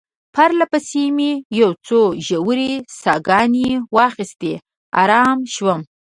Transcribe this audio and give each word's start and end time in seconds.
پرله 0.33 0.65
پسې 0.71 1.03
مې 1.17 1.31
یو 1.59 1.71
څو 1.87 1.99
ژورې 2.27 2.71
ساه 3.01 3.19
ګانې 3.27 3.69
واخیستې، 3.95 4.53
آرام 5.01 5.39
شوم. 5.53 5.81